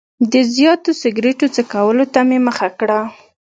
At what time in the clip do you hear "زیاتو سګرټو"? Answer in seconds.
0.55-1.47